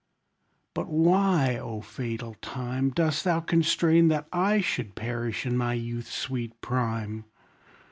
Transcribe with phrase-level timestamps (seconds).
[0.73, 6.11] But why, O fatal time, Dost thou constrain that I Should perish in my youth's
[6.15, 7.25] sweet prime?